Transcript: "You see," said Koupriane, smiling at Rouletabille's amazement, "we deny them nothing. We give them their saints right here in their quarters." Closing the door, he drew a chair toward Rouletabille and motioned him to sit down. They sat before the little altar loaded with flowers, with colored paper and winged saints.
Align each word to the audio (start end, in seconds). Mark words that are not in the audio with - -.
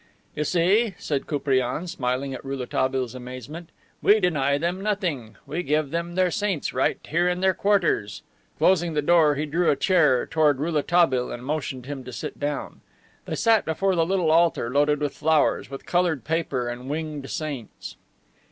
"You 0.35 0.45
see," 0.45 0.95
said 0.97 1.27
Koupriane, 1.27 1.85
smiling 1.85 2.33
at 2.33 2.43
Rouletabille's 2.43 3.13
amazement, 3.13 3.69
"we 4.01 4.19
deny 4.19 4.57
them 4.57 4.81
nothing. 4.81 5.35
We 5.45 5.61
give 5.61 5.91
them 5.91 6.15
their 6.15 6.31
saints 6.31 6.73
right 6.73 6.97
here 7.07 7.29
in 7.29 7.41
their 7.41 7.53
quarters." 7.53 8.23
Closing 8.57 8.95
the 8.95 9.03
door, 9.03 9.35
he 9.35 9.45
drew 9.45 9.69
a 9.69 9.75
chair 9.75 10.25
toward 10.25 10.57
Rouletabille 10.57 11.31
and 11.31 11.45
motioned 11.45 11.85
him 11.85 12.03
to 12.05 12.11
sit 12.11 12.39
down. 12.39 12.81
They 13.27 13.35
sat 13.35 13.63
before 13.63 13.93
the 13.93 14.03
little 14.07 14.31
altar 14.31 14.71
loaded 14.71 15.01
with 15.01 15.13
flowers, 15.13 15.69
with 15.69 15.85
colored 15.85 16.23
paper 16.23 16.67
and 16.67 16.89
winged 16.89 17.29
saints. 17.29 17.95